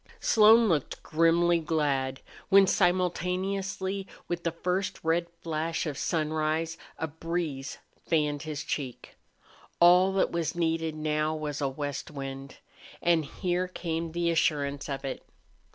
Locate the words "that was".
10.13-10.55